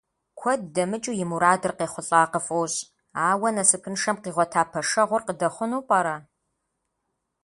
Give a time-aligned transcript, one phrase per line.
[0.39, 2.79] Куэд дэмыкӀу и мурадыр къехъулӀа къыфӀощӀ,
[3.29, 6.15] ауэ насыпыншэм къигъуэта пэшэгъур къыдэхъуну пӀэрэ?